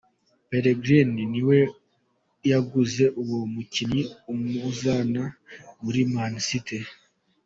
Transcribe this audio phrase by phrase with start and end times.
[0.49, 1.59] Pellegrini ni we
[2.51, 5.23] yaguze uwo mukinyi, amuzana
[5.83, 6.79] muri Man City.